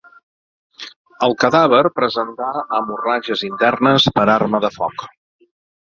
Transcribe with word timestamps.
El 1.27 1.35
cadàver 1.43 1.83
presentà 1.99 2.49
hemorràgies 2.81 3.47
internes 3.53 4.11
per 4.19 4.29
arma 4.41 4.67
de 4.69 4.77
foc. 4.81 5.11